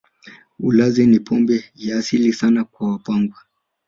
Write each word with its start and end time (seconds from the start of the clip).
Ulanzi 0.59 1.05
ni 1.07 1.19
pombe 1.19 1.65
ya 1.75 1.97
asili 1.97 2.33
sana 2.33 2.63
kwa 2.63 2.91
Wapangwa 2.91 3.37